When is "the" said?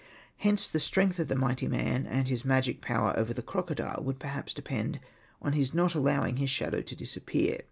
0.67-0.79, 1.27-1.35, 3.35-3.43